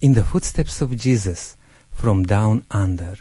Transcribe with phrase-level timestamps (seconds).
[0.00, 1.56] in the footsteps of Jesus
[1.90, 3.16] from down under.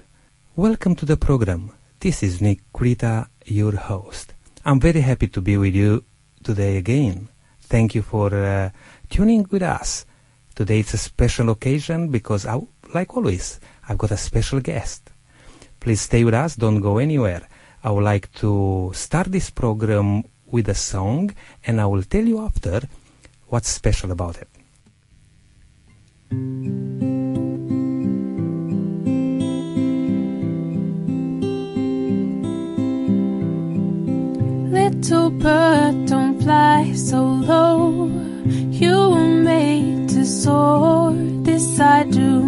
[0.55, 1.71] Welcome to the program.
[1.99, 4.35] This is Nick Krita, your host.
[4.63, 6.03] I'm very happy to be with you
[6.43, 7.29] today again.
[7.61, 8.69] Thank you for uh,
[9.09, 10.05] tuning with us.
[10.53, 12.61] Today it's a special occasion because, I,
[12.93, 13.59] like always,
[13.89, 15.09] I've got a special guest.
[15.79, 17.47] Please stay with us, don't go anywhere.
[17.83, 21.33] I would like to start this program with a song,
[21.65, 22.81] and I will tell you after
[23.47, 24.47] what's special about it.
[34.69, 38.11] Little bird, don't fly so low.
[38.45, 41.13] You were made to soar.
[41.43, 42.46] This I do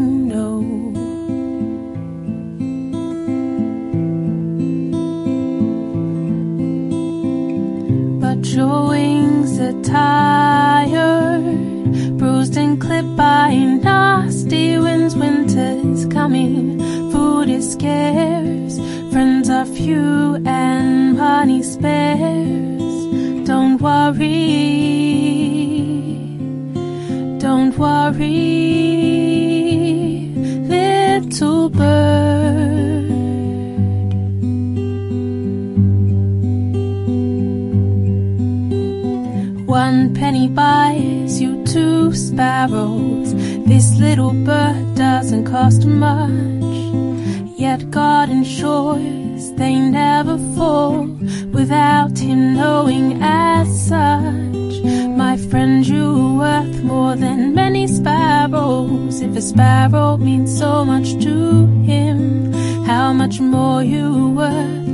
[51.59, 54.75] without Him knowing as such.
[55.23, 59.21] My friend, you're worth more than many sparrows.
[59.21, 62.53] If a sparrow means so much to Him,
[62.85, 64.87] how much more you worth?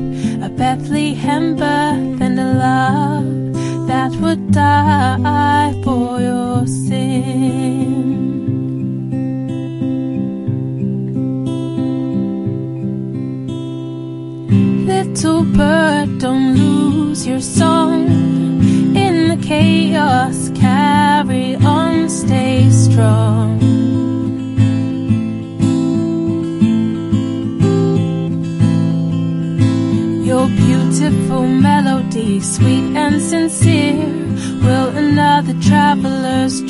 [0.47, 7.75] A Bethlehem birth and a love that would die for your sin.
[14.87, 16.64] Little bird, don't
[17.23, 18.07] your song
[18.97, 20.49] in the chaos.
[20.53, 23.61] Carry on, stay strong.
[30.25, 33.95] Your beautiful melody, sweet and sincere,
[34.61, 36.64] will another traveler's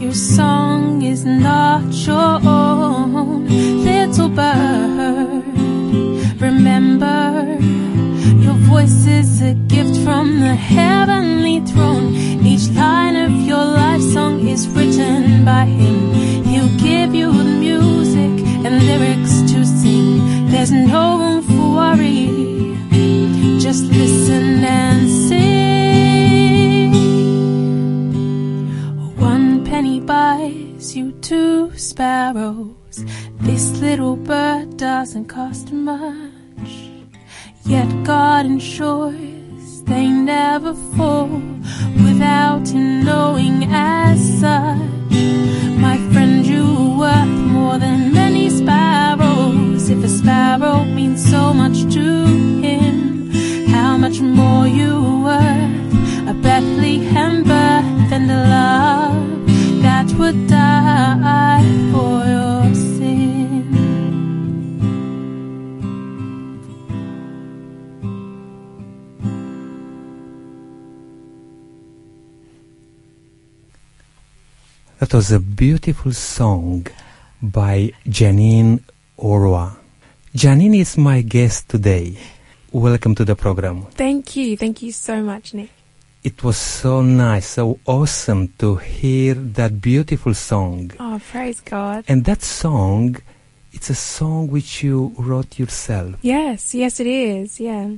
[0.00, 3.46] your song is not your own.
[3.84, 5.44] Little bird,
[6.40, 7.58] remember
[8.44, 12.14] your voice is a gift from the heavenly throne.
[12.44, 16.12] Each line of your life song is written by Him.
[16.44, 20.48] He'll give you the music and lyrics to sing.
[20.48, 21.35] There's no
[31.96, 33.06] sparrows.
[33.40, 36.70] This little bird doesn't cost much.
[37.64, 41.40] Yet God ensures they never fall
[42.04, 45.16] without Him knowing as such.
[45.86, 49.88] My friend, you are worth more than many sparrows.
[49.88, 52.25] If a sparrow means so much to
[75.16, 76.86] was a beautiful song
[77.40, 78.82] by Janine
[79.18, 79.74] Orwa.
[80.34, 82.18] Janine is my guest today.
[82.70, 83.86] Welcome to the program.
[83.92, 84.58] Thank you.
[84.58, 85.70] Thank you so much, Nick.
[86.22, 90.90] It was so nice, so awesome to hear that beautiful song.
[91.00, 92.04] Oh, praise God.
[92.08, 93.16] And that song,
[93.72, 96.16] it's a song which you wrote yourself.
[96.20, 97.58] Yes, yes, it is.
[97.58, 97.88] Yeah.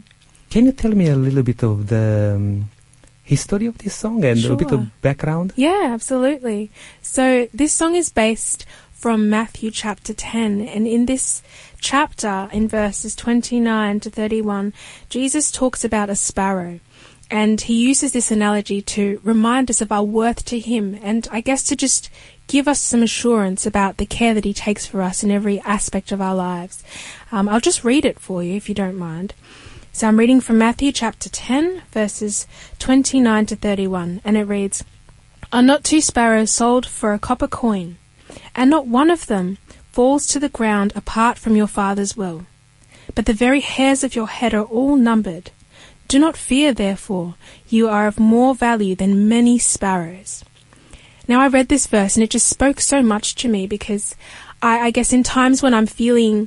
[0.50, 2.70] Can you tell me a little bit of the um,
[3.28, 5.52] history of this song and a bit of background?
[5.54, 6.70] Yeah, absolutely.
[7.02, 11.42] So this song is based from Matthew chapter 10, and in this
[11.80, 14.72] chapter, in verses 29 to 31,
[15.08, 16.80] Jesus talks about a sparrow.
[17.30, 21.42] And he uses this analogy to remind us of our worth to him, and I
[21.42, 22.08] guess to just
[22.46, 26.10] give us some assurance about the care that he takes for us in every aspect
[26.10, 26.82] of our lives.
[27.30, 29.34] Um, I'll just read it for you if you don't mind.
[29.98, 32.46] So I'm reading from Matthew chapter 10, verses
[32.78, 34.84] 29 to 31, and it reads,
[35.52, 37.98] Are not two sparrows sold for a copper coin?
[38.54, 39.58] And not one of them
[39.90, 42.46] falls to the ground apart from your Father's will.
[43.16, 45.50] But the very hairs of your head are all numbered.
[46.06, 47.34] Do not fear, therefore,
[47.68, 50.44] you are of more value than many sparrows.
[51.26, 54.14] Now, I read this verse and it just spoke so much to me because
[54.62, 56.46] I, I guess in times when I'm feeling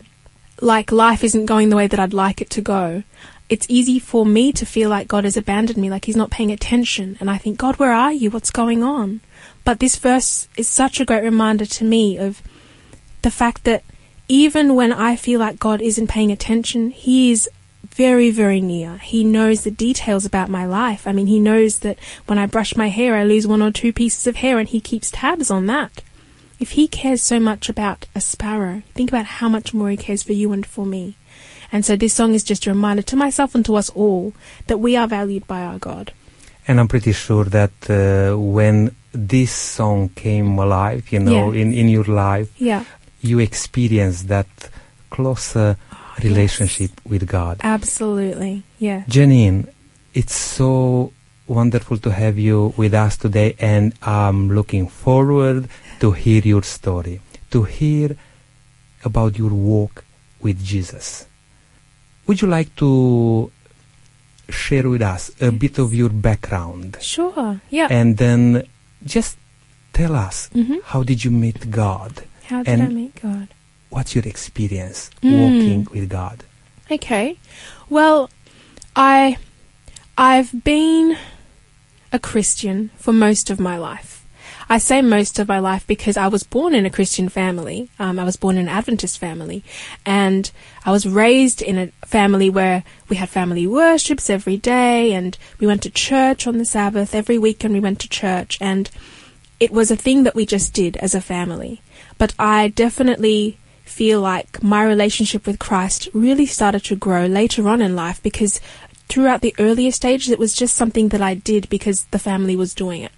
[0.62, 3.04] like life isn't going the way that I'd like it to go,
[3.52, 6.54] it's easy for me to feel like God has abandoned me, like He's not paying
[6.54, 7.18] attention.
[7.20, 8.32] And I think, God, where are you?
[8.32, 9.20] What's going on?
[9.66, 12.42] But this verse is such a great reminder to me of
[13.24, 13.84] the fact that
[14.30, 17.50] even when I feel like God isn't paying attention, He is
[17.90, 19.00] very, very near.
[19.00, 21.06] He knows the details about my life.
[21.06, 23.92] I mean, He knows that when I brush my hair, I lose one or two
[23.92, 26.02] pieces of hair, and He keeps tabs on that.
[26.58, 30.24] If He cares so much about a sparrow, think about how much more He cares
[30.24, 31.18] for you and for me.
[31.72, 34.34] And so this song is just a reminder to myself and to us all
[34.68, 36.12] that we are valued by our God.
[36.68, 41.62] And I'm pretty sure that uh, when this song came alive, you know, Yeah.
[41.62, 42.84] in, in your life, Yeah,
[43.22, 44.48] you experienced that
[45.10, 47.58] closer Oh, relationship with God.
[47.64, 48.64] absolutely.
[48.80, 49.04] Yeah.
[49.08, 49.68] Janine,
[50.14, 51.12] it's so
[51.48, 55.68] wonderful to have you with us today, and I'm looking forward
[56.00, 57.22] to hear your story,
[57.52, 58.16] to hear
[59.04, 60.04] about your walk
[60.42, 61.26] with Jesus.
[62.32, 63.52] Would you like to
[64.48, 67.60] share with us a bit of your background, Sure.
[67.70, 67.88] Yeah.
[67.92, 68.64] and then
[69.04, 69.36] just
[69.92, 72.24] tell us hmm how did you meet God?
[72.46, 73.50] How did I meet God?
[73.90, 75.40] What's your experience Mm.
[75.42, 76.46] walking with God?
[76.90, 77.36] Okay.
[77.90, 78.30] Well,
[78.96, 79.36] I
[80.18, 81.18] I've been
[82.14, 84.21] a Christian for most of my life.
[84.72, 87.90] I say most of my life because I was born in a Christian family.
[88.00, 89.66] Um, I was born in an Adventist family,
[90.06, 90.50] and
[90.86, 95.68] I was raised in a family where we had family worships every day, and we
[95.68, 97.74] went to church on the Sabbath every weekend.
[97.74, 98.90] We went to church, and
[99.60, 101.82] it was a thing that we just did as a family.
[102.18, 107.82] But I definitely feel like my relationship with Christ really started to grow later on
[107.82, 108.62] in life because
[109.10, 112.74] throughout the earlier stages it was just something that I did because the family was
[112.74, 113.12] doing it.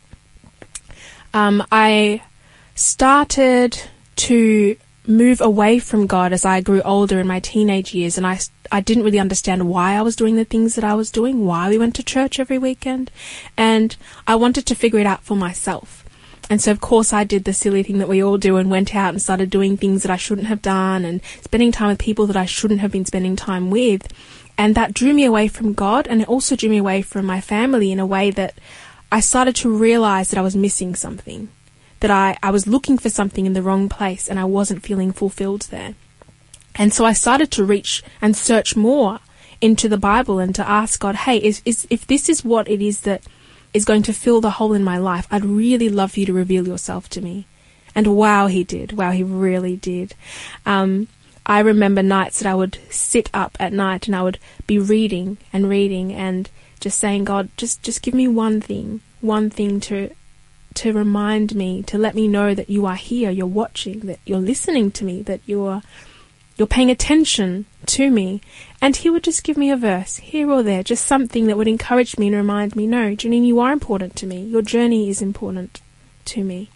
[1.33, 2.21] Um, I
[2.75, 3.81] started
[4.15, 4.75] to
[5.05, 8.39] move away from God as I grew older in my teenage years, and I,
[8.71, 11.69] I didn't really understand why I was doing the things that I was doing, why
[11.69, 13.11] we went to church every weekend,
[13.57, 13.95] and
[14.27, 16.03] I wanted to figure it out for myself.
[16.49, 18.93] And so, of course, I did the silly thing that we all do and went
[18.95, 22.27] out and started doing things that I shouldn't have done and spending time with people
[22.27, 24.11] that I shouldn't have been spending time with.
[24.57, 27.41] And that drew me away from God and it also drew me away from my
[27.41, 28.55] family in a way that
[29.13, 31.49] I started to realize that I was missing something.
[31.99, 35.11] That I, I was looking for something in the wrong place and I wasn't feeling
[35.11, 35.93] fulfilled there.
[36.73, 39.19] And so I started to reach and search more
[39.61, 42.81] into the Bible and to ask God, hey, is, is, if this is what it
[42.81, 43.21] is that
[43.71, 46.33] is going to fill the hole in my life, I'd really love for you to
[46.33, 47.45] reveal yourself to me.
[47.93, 48.93] And wow, he did.
[48.93, 50.15] Wow, he really did.
[50.65, 51.07] Um,
[51.45, 55.37] I remember nights that I would sit up at night and I would be reading
[55.53, 56.49] and reading and
[56.83, 60.13] just saying, God, just, just give me one thing, one thing to,
[60.73, 64.39] to remind me, to let me know that you are here, you're watching, that you're
[64.39, 65.81] listening to me, that you're,
[66.57, 68.41] you're paying attention to me.
[68.81, 71.69] And he would just give me a verse here or there, just something that would
[71.69, 74.43] encourage me and remind me, no, Janine, you are important to me.
[74.43, 75.79] Your journey is important
[76.25, 76.69] to me.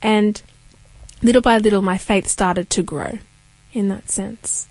[0.00, 0.40] And
[1.22, 3.18] little by little, my faith started to grow
[3.74, 4.69] in that sense.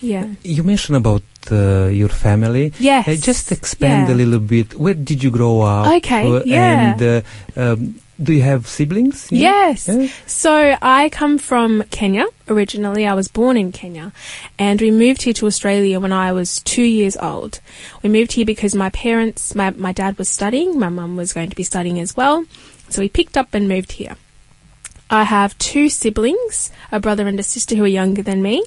[0.00, 0.26] Yeah.
[0.42, 2.72] You mentioned about uh, your family.
[2.78, 3.08] Yes.
[3.08, 4.14] Uh, just expand Yeah.
[4.14, 4.74] a little bit.
[4.74, 5.86] Where did you grow up?
[5.96, 6.92] Okay, Uh, yeah.
[6.92, 7.22] And uh,
[7.60, 9.28] um, do you have siblings?
[9.30, 9.40] Yeah?
[9.70, 9.88] Yes.
[9.88, 10.08] Yeah?
[10.26, 13.06] So I come from Kenya originally.
[13.06, 14.12] I was born in Kenya
[14.58, 17.60] and we moved here to Australia when I was two years old.
[18.02, 21.50] We moved here because my parents, my, my dad was studying, my mum was going
[21.50, 22.44] to be studying as well.
[22.88, 24.16] So we picked up and moved here.
[25.10, 28.62] I have two siblings, a brother and a sister who are younger than me,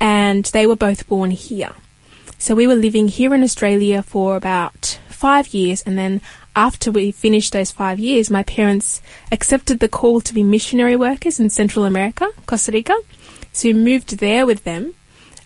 [0.00, 1.72] and they were both born here.
[2.38, 6.22] So we were living here in Australia for about five years, and then
[6.56, 11.38] after we finished those five years, my parents accepted the call to be missionary workers
[11.38, 12.96] in Central America, Costa Rica.
[13.52, 14.94] So we moved there with them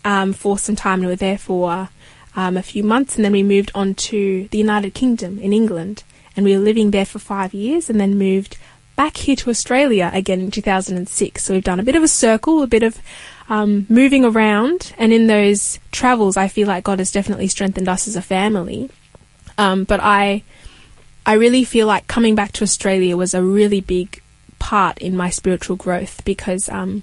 [0.04, 1.88] um, for some time, and we were there for
[2.36, 6.04] um, a few months, and then we moved on to the United Kingdom in England,
[6.36, 8.56] and we were living there for five years, and then moved
[8.96, 11.42] back here to Australia again in 2006.
[11.42, 13.00] So we've done a bit of a circle, a bit of
[13.48, 18.08] um, moving around, and in those travels, I feel like God has definitely strengthened us
[18.08, 18.90] as a family.
[19.58, 20.42] Um, but I,
[21.26, 24.22] I really feel like coming back to Australia was a really big
[24.58, 27.02] part in my spiritual growth because um,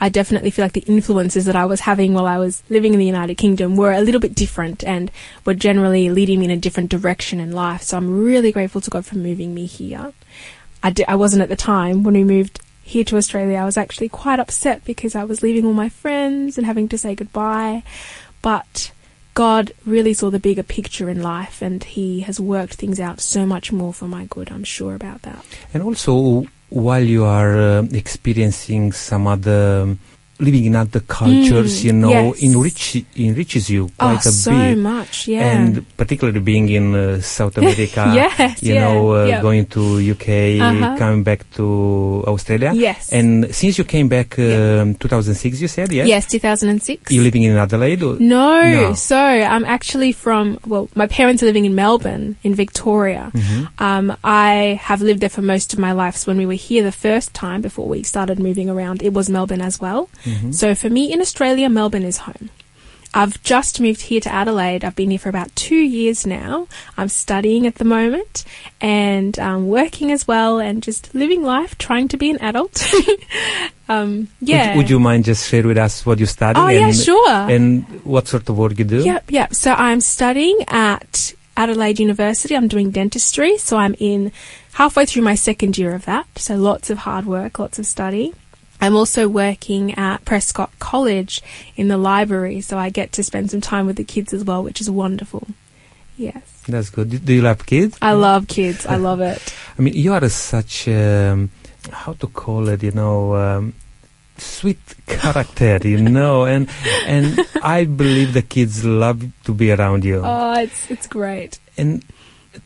[0.00, 2.98] I definitely feel like the influences that I was having while I was living in
[2.98, 5.10] the United Kingdom were a little bit different and
[5.44, 7.82] were generally leading me in a different direction in life.
[7.82, 10.12] So I'm really grateful to God for moving me here.
[10.82, 13.58] I, I wasn't at the time when we moved here to Australia.
[13.58, 16.98] I was actually quite upset because I was leaving all my friends and having to
[16.98, 17.82] say goodbye.
[18.42, 18.92] But
[19.34, 23.46] God really saw the bigger picture in life and He has worked things out so
[23.46, 24.50] much more for my good.
[24.50, 25.44] I'm sure about that.
[25.72, 29.96] And also, while you are uh, experiencing some other
[30.42, 32.42] living in other cultures, Mm, you know, yes.
[32.42, 34.78] enrich enriches you Oh, quite a so bit.
[34.78, 35.52] much, yeah.
[35.56, 39.40] And particularly being in uh, South America, Yes, you yeah, know, uh, yeah.
[39.42, 39.80] going to
[40.14, 40.28] UK,
[40.60, 40.96] Uh-huh.
[40.98, 42.72] coming back to Australia.
[42.74, 43.12] Yes.
[43.12, 46.06] And since you came back um, 2006, you said, yes?
[46.08, 47.10] yes, 2006.
[47.12, 48.02] You're living in Adelaide?
[48.02, 48.16] Or?
[48.18, 48.62] No.
[48.62, 48.94] No.
[48.94, 53.30] So I'm actually from, well, my parents are living in Melbourne, in Victoria.
[53.34, 53.68] Mhm.
[53.78, 56.16] Um, I have lived there for most of my life.
[56.16, 59.28] So when we were here the first time before we started moving around, it was
[59.28, 60.08] Melbourne as well.
[60.32, 60.54] Mhm.
[60.54, 62.50] So for me in Australia, Melbourne is home.
[63.14, 64.84] I've just moved here to Adelaide.
[64.84, 66.66] I've been here for about two years now.
[66.96, 68.42] I'm studying at the moment
[68.80, 72.82] and um, working as well and just living life, trying to be an adult.
[73.90, 74.74] um, Would- yeah.
[74.76, 76.58] Would, you mind just share with us what you study?
[76.58, 77.30] Oh, and, yeah, sure.
[77.30, 79.00] And what sort of work you do?
[79.04, 79.54] Yep, yep.
[79.54, 82.56] So I'm studying at Adelaide University.
[82.56, 83.58] I'm doing dentistry.
[83.58, 84.32] So I'm in
[84.72, 86.26] halfway through my second year of that.
[86.36, 88.32] So lots of hard work, lots of study.
[88.82, 91.40] I'm also working at Prescott College
[91.76, 92.60] in the library.
[92.60, 95.46] So I get to spend some time with the kids as well, which is wonderful.
[96.16, 96.42] Yes.
[96.66, 97.24] That's good.
[97.24, 97.96] Do- you love kids?
[98.02, 98.84] I love kids.
[98.84, 99.54] I love it.
[99.78, 101.50] I mean, you are such um,
[101.92, 103.74] how to call it, you know, um,
[104.36, 106.68] sweet character, you know, and
[107.06, 110.22] and I believe the kids love to be around you.
[110.24, 111.60] Oh, it's, it's great.
[111.76, 112.04] And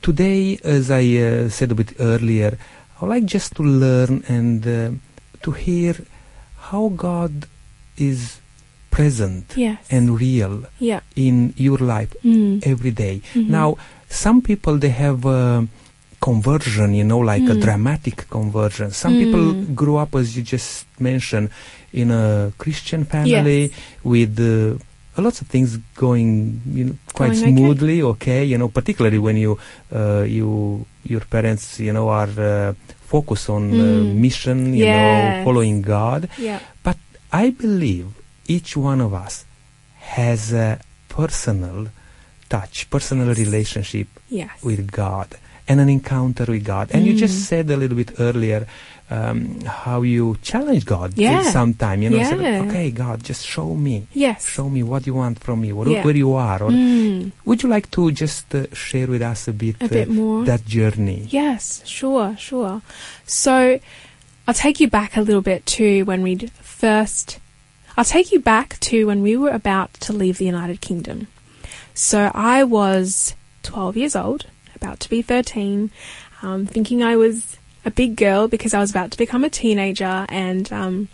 [0.01, 2.57] today, as I uh, said a bit earlier,
[2.97, 4.91] I would like just to learn and uh,
[5.43, 5.95] to hear
[6.71, 7.47] how God
[7.97, 8.39] is
[8.91, 9.79] present Yes.
[9.91, 11.01] and real yeah.
[11.15, 12.63] in your life Mm.
[12.67, 13.21] every day.
[13.35, 13.49] Mhm.
[13.51, 13.77] Now,
[14.09, 15.21] some people they have
[16.21, 17.61] conversion, you know, like a Mm.
[17.61, 18.91] dramatic conversion.
[18.91, 19.19] Some Mm.
[19.25, 21.51] people grew up, as you just mentioned,
[21.93, 23.71] in a Christian family Yes.
[24.03, 24.79] with uh,
[25.23, 27.53] lots of things going, you know, quite Going okay.
[27.53, 28.03] smoothly.
[28.03, 29.59] Okay, you know, particularly when you,
[29.93, 32.75] uh, you, your parents, you know, are uh,
[33.15, 34.15] focused on uh, Mm.
[34.27, 36.29] mission, you know, following God.
[36.39, 36.61] Yeah.
[36.83, 36.99] But
[37.33, 38.07] I believe
[38.55, 39.35] each one of us
[40.19, 41.79] has a personal
[42.49, 43.39] touch, personal Yes.
[43.45, 44.51] relationship Yes.
[44.63, 45.29] with God
[45.69, 46.87] and an encounter with God.
[46.95, 47.23] And you Mm.
[47.25, 48.67] just said a little bit earlier
[49.11, 51.43] um, how you challenge God Yeah.
[51.53, 52.03] sometime.
[52.03, 52.63] You know, Yeah.
[52.67, 54.07] okay, God, just show me.
[54.13, 54.47] Yes.
[54.47, 56.03] Show me what you want from me, what, Yeah.
[56.05, 56.63] where you are.
[56.63, 57.31] Or Mm.
[57.45, 60.45] would you like to just uh, share with us a bit, A bit uh, more.
[60.45, 61.27] that journey?
[61.31, 62.83] Yes, sure, sure.
[63.27, 63.79] So
[64.49, 67.39] I'll take you back a little bit to when we'd first.
[67.97, 71.29] I'll take you back to when we were about to leave the United Kingdom.
[71.95, 75.91] So I was 12 years old, about to be 13,
[76.43, 80.27] um, thinking I was a big girl because I was about to become a teenager,
[80.29, 81.09] and um,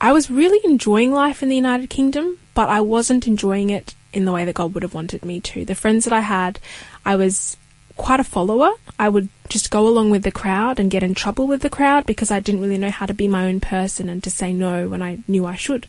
[0.00, 4.24] I was really enjoying life in the United Kingdom, but I wasn't enjoying it in
[4.24, 5.64] the way that God would have wanted me to.
[5.64, 6.58] The friends that I had,
[7.04, 7.56] I was
[7.96, 8.70] quite a follower.
[8.98, 12.06] I would just go along with the crowd and get in trouble with the crowd
[12.06, 14.88] because I didn't really know how to be my own person and to say no
[14.88, 15.86] when I knew I should.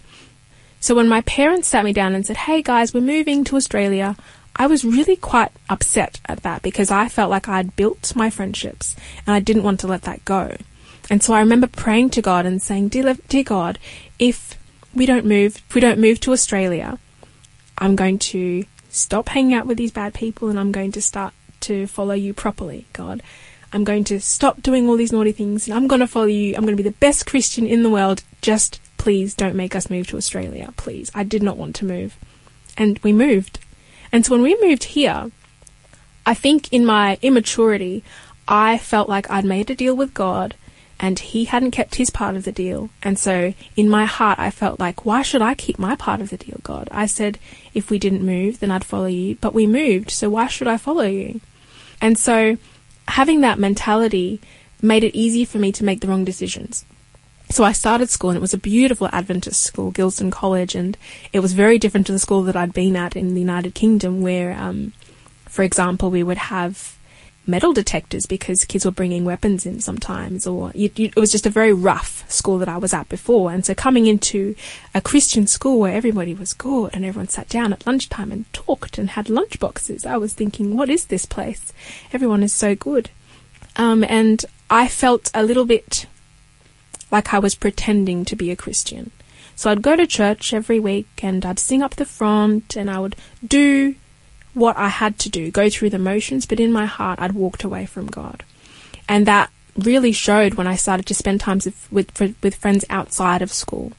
[0.82, 4.16] So when my parents sat me down and said, "Hey guys, we're moving to Australia,"
[4.56, 8.96] I was really quite upset at that because I felt like I'd built my friendships
[9.26, 10.56] and I didn't want to let that go.
[11.10, 13.78] And so I remember praying to God and saying, "Dear, dear God,
[14.18, 14.58] if
[14.94, 16.98] we don't move, if we don't move to Australia,
[17.78, 21.34] I'm going to stop hanging out with these bad people and I'm going to start
[21.62, 23.22] to follow you properly, God.
[23.74, 26.56] I'm going to stop doing all these naughty things and I'm going to follow you.
[26.56, 28.24] I'm going to be the best Christian in the world.
[28.42, 31.12] Just please don't make us move to Australia, please.
[31.14, 32.18] I did not want to move.
[32.78, 33.60] And we moved.
[34.12, 35.32] And so when we moved here,
[36.26, 38.04] I think in my immaturity,
[38.48, 40.56] I felt like I'd made a deal with God
[41.00, 42.90] and he hadn't kept his part of the deal.
[43.04, 46.30] And so in my heart, I felt like, why should I keep my part of
[46.30, 46.88] the deal, God?
[46.92, 47.38] I said,
[47.74, 49.36] if we didn't move, then I'd follow you.
[49.36, 51.42] But we moved, so why should I follow you?
[52.02, 52.58] And so
[53.10, 54.40] having that mentality
[54.82, 56.86] made it easy for me to make the wrong decisions.
[57.50, 60.98] So I started school and it was a beautiful Adventist school, Gilson College, and
[61.32, 64.22] it was very different to the school that I'd been at in the United Kingdom
[64.22, 64.94] where, um,
[65.48, 66.96] for example, we would have
[67.48, 71.46] metal detectors because kids were bringing weapons in sometimes, or you, you, it was just
[71.46, 73.52] a very rough school that I was at before.
[73.52, 74.56] And so coming into
[74.94, 78.98] a Christian school where everybody was good and everyone sat down at lunchtime and talked
[78.98, 81.72] and had lunch boxes, I was thinking, what is this place?
[82.12, 83.10] Everyone is so good.
[83.76, 86.08] Um, and I felt a little bit
[87.12, 89.12] like I was pretending to be a Christian.
[89.56, 93.00] So I'd go to church every week and I'd sing up the front and I
[93.00, 93.96] would do
[94.54, 97.64] what I had to do, go through the motions, but in my heart I'd walked
[97.64, 98.44] away from God.
[99.08, 103.42] And that really showed when I started to spend times with, with, with friends outside
[103.42, 103.92] of school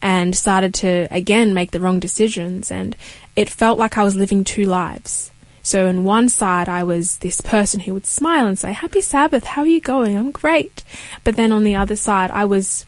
[0.00, 2.96] and started to again make the wrong decisions and
[3.34, 5.32] it felt like I was living two lives.
[5.64, 9.44] So on one side I was this person who would smile and say, Happy Sabbath,
[9.44, 10.14] how are you going?
[10.14, 10.84] I'm great.
[11.24, 12.84] But then on the other side I was,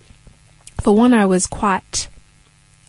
[0.83, 2.09] for one, I was quite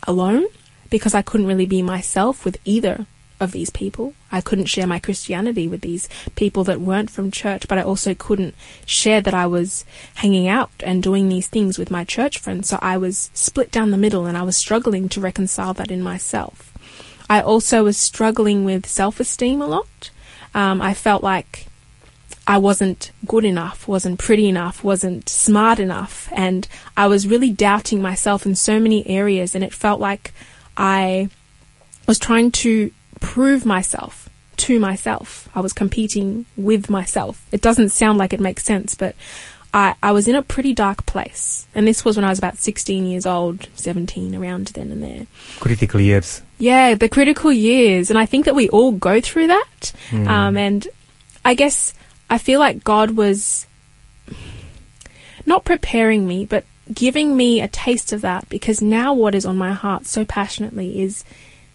[0.05, 0.45] alone
[0.89, 3.07] because I couldn't really be myself with either
[3.39, 4.13] of these people.
[4.29, 8.13] I couldn't share my Christianity with these people that weren't from church, but I also
[8.13, 12.67] couldn't share that I was hanging out and doing these things with my church friends.
[12.67, 16.01] So I was split down the middle and I was struggling to reconcile that in
[16.01, 16.66] myself.
[17.29, 20.11] I also was struggling with self esteem a lot.
[20.53, 21.67] Um, I felt like
[22.47, 28.01] I wasn't good enough, wasn't pretty enough, wasn't smart enough, and I was really doubting
[28.01, 30.33] myself in so many areas, and it felt like
[30.77, 31.29] I
[32.07, 35.49] was trying to prove myself to myself.
[35.53, 37.45] I was competing with myself.
[37.51, 39.15] It doesn't sound like it makes sense, but
[39.73, 41.67] I, I was in a pretty dark place.
[41.75, 45.27] And this was when I was about 16 years old, 17, around then and there.
[45.59, 46.41] Critical years.
[46.57, 48.09] Yeah, the critical years.
[48.09, 49.93] And I think that we all go through that.
[50.09, 50.27] Mm.
[50.27, 50.87] Um, and
[51.45, 51.93] I guess
[52.29, 53.67] I feel like God was
[55.45, 59.57] not preparing me, but giving me a taste of that because now what is on
[59.57, 61.23] my heart so passionately is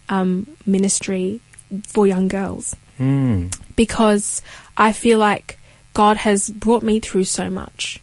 [0.08, 1.40] um, ministry
[1.86, 2.76] for young girls.
[2.98, 3.56] Mm.
[3.76, 4.42] Because
[4.76, 5.58] I feel like
[5.94, 8.00] God has brought me through so much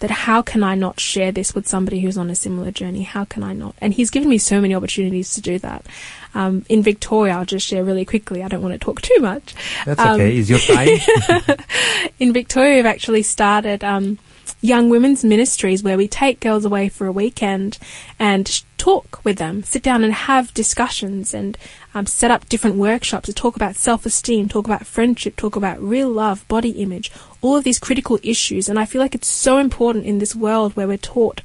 [0.00, 3.02] that how can I not share this with somebody who's on a similar journey?
[3.02, 3.74] How can I not?
[3.80, 5.86] And He's given me so many opportunities to do that.
[6.34, 8.42] Um, in Victoria, I'll just share really quickly.
[8.42, 9.54] I don't want to talk too much.
[9.84, 10.36] That's Um, okay.
[10.36, 11.56] Is your time?
[12.18, 14.18] in Victoria, we've actually started um,
[14.60, 17.78] young women's ministries where we take girls away for a weekend
[18.18, 21.58] and talk with them, sit down and have discussions and
[21.94, 26.08] um, set up different workshops to talk about self-esteem, talk about friendship, talk about real
[26.08, 27.10] love, body image,
[27.42, 28.68] all of these critical issues.
[28.68, 31.40] And I feel like it's so important in this world where we're taught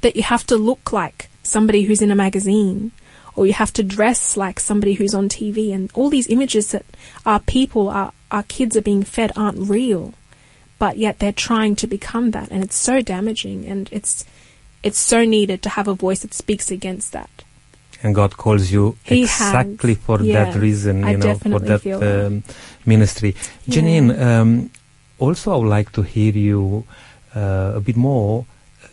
[0.00, 2.92] that you have to look like somebody who's in a magazine
[3.36, 6.84] or you have to dress like somebody who's on TV and all these images that
[7.24, 10.14] our people, our, our kids are being fed aren't real.
[10.78, 14.24] But yet they're trying to become that and it's so damaging and it's
[14.82, 17.30] it's so needed to have a voice that speaks against that.
[18.00, 20.02] and God calls you He exactly has.
[20.04, 20.44] for Yeah.
[20.44, 22.26] that reason, I you know, for that.
[22.26, 22.44] um,
[22.86, 23.34] ministry.
[23.66, 23.74] Yeah.
[23.82, 24.70] Janine, um,
[25.18, 26.84] also I would like to hear you
[27.34, 28.44] uh, a bit more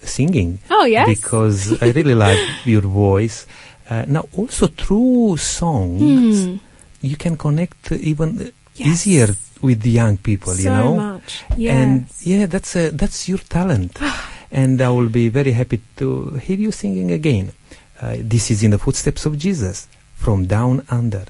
[0.03, 0.59] singing.
[0.69, 1.07] Oh yes.
[1.07, 3.45] Because I really like your voice.
[3.89, 6.55] Uh, now, also through songs, Hmm.
[7.01, 8.87] you can connect even uh, Yes.
[9.07, 9.29] easier
[9.61, 10.95] with the young people, so you know.
[10.95, 11.43] much.
[11.55, 11.75] Yes.
[11.77, 13.97] And yeah, that's a, that's your talent,
[14.51, 17.53] and I will be very happy to hear you singing again.
[18.01, 21.23] Uh, this is in the footsteps of Jesus from down under.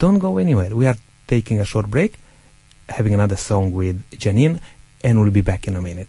[0.00, 0.74] Don't go anywhere.
[0.74, 0.96] We are
[1.28, 2.14] taking a short break,
[2.90, 4.60] having another song with Janine,
[5.02, 6.08] and we'll be back in a minute.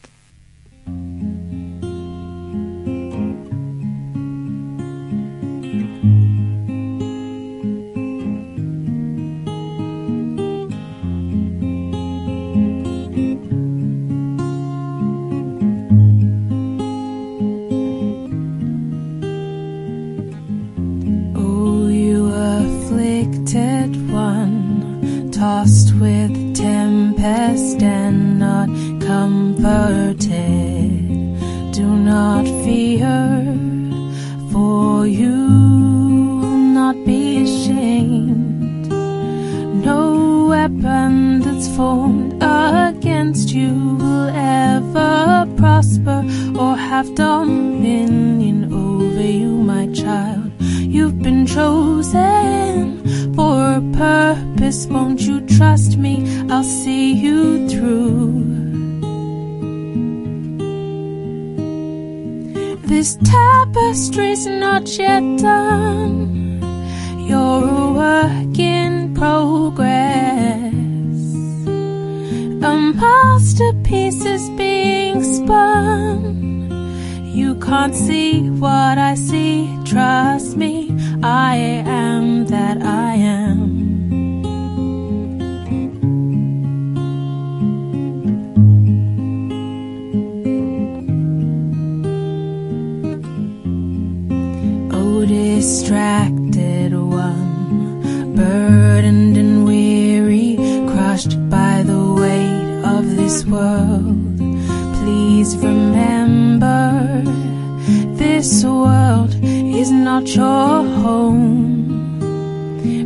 [47.15, 50.52] Dominion over you, my child.
[50.60, 54.88] You've been chosen for a purpose.
[54.88, 56.13] Won't you trust me?
[56.50, 58.41] I'll see you through.
[62.91, 66.60] This tapestry's not yet done.
[67.19, 70.74] You're a work in progress.
[72.63, 76.41] A masterpiece is being spun.
[77.42, 80.74] You can't see what I see, trust me,
[81.24, 83.60] I am that I am.
[94.94, 100.58] Oh, distracted one, burdened and weary,
[100.94, 104.38] crushed by the weight of this world.
[105.00, 106.81] Please remember,
[108.17, 111.82] this world is not your home.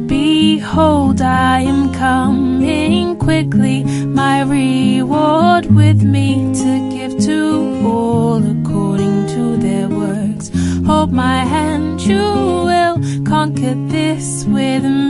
[0.08, 7.40] Behold, I am coming quickly, my reward with me to give to
[7.86, 10.52] all according to their works.
[10.86, 12.26] Hold my hand, you
[12.68, 15.05] will conquer this with me.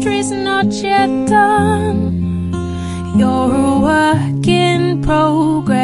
[0.00, 2.52] Tapestry's not yet done.
[3.16, 5.80] You're a work in progress.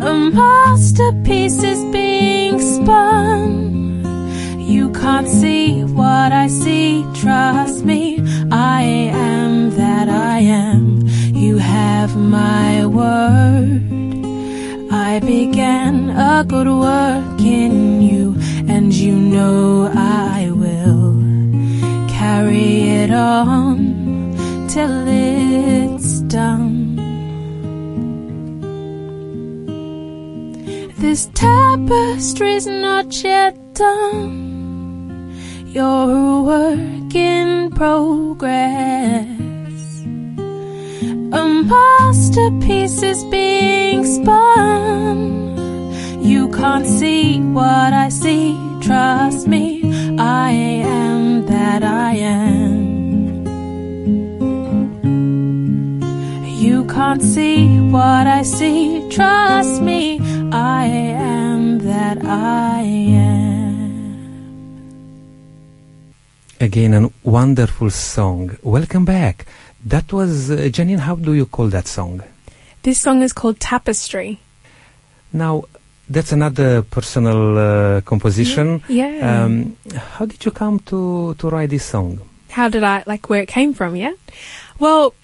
[0.00, 4.06] A masterpiece is being spun.
[4.60, 8.20] You can't see what I see, trust me.
[8.52, 11.06] I am that I am.
[11.34, 13.82] You have my word.
[14.90, 18.36] I began a good work in you,
[18.68, 20.27] and you know I
[22.98, 26.96] it on till it's done.
[30.98, 35.36] This tapestry's not yet done.
[35.66, 38.48] You're a work in progress.
[41.40, 45.18] A masterpiece is being spun.
[46.20, 49.66] You can't see what I see, trust me.
[50.18, 52.77] I am that I am.
[56.98, 60.18] Can't see what I see, trust me.
[60.50, 64.18] I am that I am.
[66.58, 68.58] Again, a wonderful song.
[68.64, 69.46] Welcome back.
[69.84, 72.20] That was, uh, Janine, how do you call that song?
[72.82, 74.40] This song is called Tapestry.
[75.32, 75.66] Now,
[76.10, 78.82] that's another personal uh, composition.
[78.88, 79.44] Yeah.
[79.44, 82.18] Um, how did you come to, to write this song?
[82.50, 84.14] How did I, like, where it came from, yeah?
[84.80, 85.14] Well,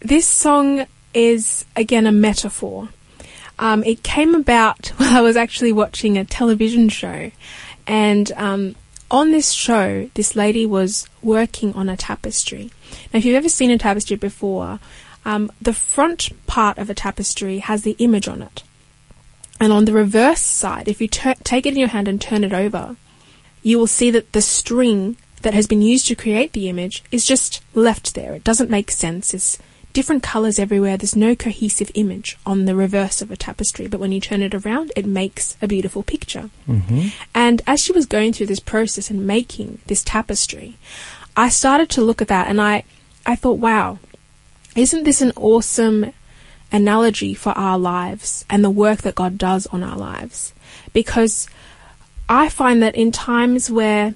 [0.00, 2.88] this song is, again, a metaphor.
[3.58, 7.30] Um, it came about while I was actually watching a television show.
[7.86, 8.76] And um,
[9.10, 12.70] on this show, this lady was working on a tapestry.
[13.12, 14.80] Now, if you've ever seen a tapestry before,
[15.24, 18.62] um, the front part of a tapestry has the image on it.
[19.60, 22.42] And on the reverse side, if you tur- take it in your hand and turn
[22.42, 22.96] it over,
[23.62, 27.26] you will see that the string that has been used to create the image is
[27.26, 28.34] just left there.
[28.34, 29.34] It doesn't make sense.
[29.34, 29.58] It's
[29.92, 30.96] different colors everywhere.
[30.96, 34.54] There's no cohesive image on the reverse of a tapestry, but when you turn it
[34.54, 36.50] around, it makes a beautiful picture.
[36.66, 40.76] hmm And as she was going through this process and making this tapestry,
[41.36, 42.84] I started to look at that and I,
[43.26, 43.98] I thought, wow,
[44.76, 46.12] isn't this an awesome
[46.70, 50.54] analogy for our lives and the work that God does on our lives?
[50.92, 51.48] Because
[52.28, 54.14] I find that in times where,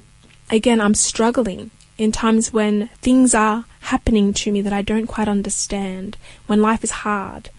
[0.51, 5.29] again, I'm struggling, in times when things are happening to me that I don't quite
[5.29, 7.51] understand, when life is hard,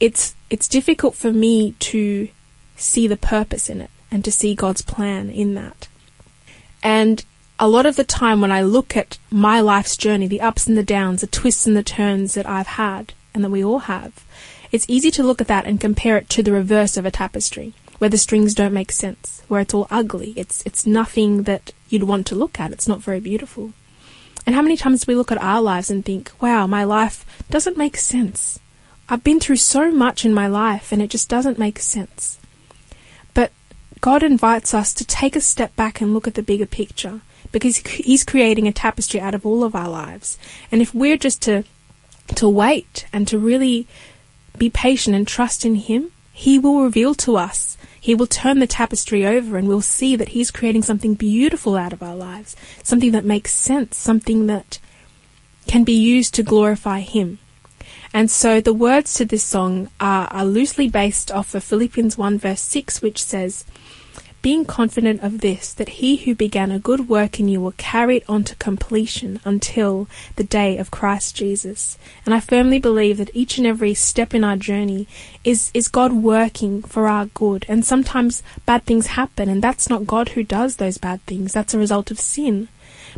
[0.00, 2.28] it's it's difficult for me to
[2.76, 5.88] see the purpose in it and to see God's plan in that.
[6.82, 7.24] And
[7.58, 10.78] a lot of the time when I look at my life's journey, the ups and
[10.78, 14.24] the downs, the twists and the turns that I've had and that we all have,
[14.70, 17.74] it's easy to look at that and compare it to the reverse of a tapestry,
[17.98, 20.32] where the strings don't make sense, where it's all ugly.
[20.36, 22.72] It's it's nothing that you'd want to look at.
[22.72, 23.72] It's not very beautiful.
[24.46, 27.24] And how many times do we look at our lives and think, wow, my life
[27.50, 28.58] doesn't make sense.
[29.08, 32.38] I've been through so much in my life and it just doesn't make sense.
[33.34, 33.52] But
[34.00, 37.20] God invites us to take a step back and look at the bigger picture
[37.52, 40.38] because He's creating a tapestry out of all of our lives.
[40.70, 41.64] And if we're just to,
[42.34, 43.86] to wait and to really
[44.58, 47.78] be patient and trust in Him, He will reveal to us.
[48.00, 51.92] He will turn the tapestry over and we'll see that He's creating something beautiful out
[51.92, 54.78] of our lives, something that makes sense, something that
[55.66, 57.38] can be used to glorify Him.
[58.12, 62.38] And so the words to this song are, are loosely based off of Philippians 1
[62.38, 63.64] verse 6, which says,
[64.40, 68.18] Being confident of this, that he who began a good work in you will carry
[68.18, 71.98] it on to completion until the day of Christ Jesus.
[72.24, 75.08] And I firmly believe that each and every step in our journey
[75.42, 77.66] is, is God working for our good.
[77.68, 81.74] And sometimes bad things happen, and that's not God who does those bad things, that's
[81.74, 82.68] a result of sin.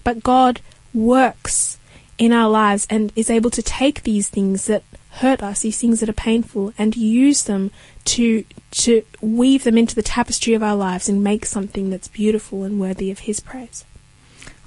[0.04, 0.61] but God
[0.92, 1.78] works
[2.18, 4.83] in our lives and is able to take these things that
[5.14, 7.70] hurt us, these things that are painful, and use them
[8.06, 12.62] to to weave them into the tapestry of our lives and make something that's beautiful
[12.62, 13.84] and worthy of His praise.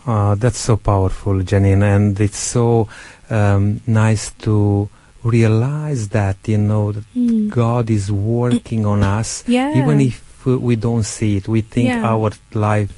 [0.05, 2.89] Uh, that's so powerful, Janine, and it's so
[3.29, 4.89] um, nice to
[5.23, 7.49] realize that you know that Mm.
[7.49, 9.77] God is working on us, Yeah.
[9.77, 11.47] even if we don't see it.
[11.47, 12.03] We think Yeah.
[12.03, 12.91] our life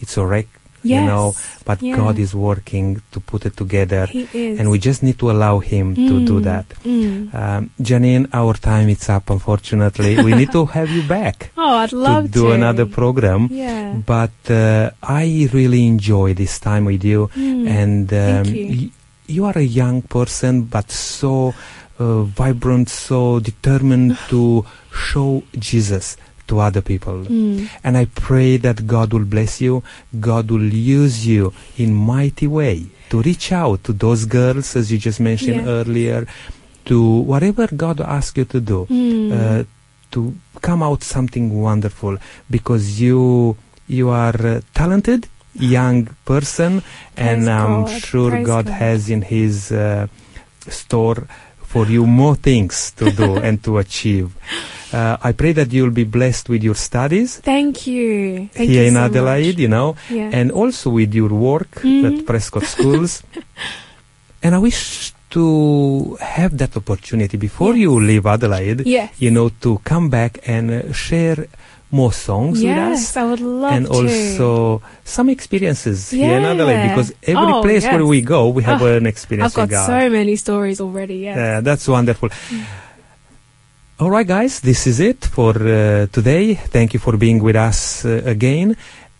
[0.00, 0.48] it's a wreck,
[0.82, 1.06] you Yes.
[1.06, 1.78] know, but.
[2.02, 4.58] God is working to put it together, He is.
[4.58, 6.66] and we just need to allow Him to do Mm, that.
[6.84, 7.34] mm.
[7.34, 9.30] Um, Janine, our time is up.
[9.30, 13.48] Unfortunately, we need to have you back Oh, I'd love to do another program.
[13.50, 13.94] Yeah.
[14.04, 17.68] But uh, I really enjoy this time with you, Mm.
[17.68, 18.66] and um, you.
[18.66, 18.90] y-
[19.28, 21.54] you are a young person, but so
[22.00, 26.16] uh, vibrant, so determined to show Jesus
[26.48, 27.24] to other people.
[27.24, 27.68] Mm.
[27.84, 29.82] And I pray that God will bless you.
[30.20, 34.98] God will use you in mighty way to reach out to those girls, as you
[34.98, 35.68] just mentioned Yeah.
[35.78, 36.26] earlier,
[36.86, 39.32] to whatever God asks you to do Mm.
[39.32, 39.64] uh,
[40.10, 42.18] to come out something wonderful
[42.50, 43.56] because you
[43.88, 46.82] you are a talented young person
[47.16, 48.00] and I'm God.
[48.00, 48.74] sure Praise God, God.
[48.74, 50.06] has in his uh,
[50.68, 51.26] store
[51.72, 54.28] for you more things to do and to achieve.
[54.92, 58.48] Uh, I pray that you'll be blessed with your studies Thank you.
[58.52, 59.62] Thank here you in so Adelaide, much.
[59.64, 60.28] you know, Yeah.
[60.38, 62.04] and also with your work Mhm.
[62.04, 63.22] at Prescott Schools.
[64.44, 67.82] and I wish to have that opportunity before Yes.
[67.88, 69.08] you leave Adelaide, yes.
[69.18, 71.48] you know, to come back and uh, share
[71.92, 73.00] more songs with us.
[73.00, 73.92] yes, I would love and to.
[73.92, 78.80] also some experiences here in Adelaide because every Oh, place where we go, we have
[78.82, 81.18] Oh, an experience I've got so many stories already.
[81.28, 81.36] Yes.
[81.38, 82.30] Uh, that's wonderful.
[84.00, 86.54] All right, guys, this is it for uh, today.
[86.54, 88.76] Thank you for being with us uh, again.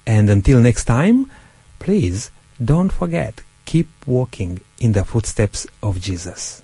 [0.07, 1.31] And until next time,
[1.79, 2.31] please
[2.65, 6.63] don't forget, keep walking in the footsteps of Jesus.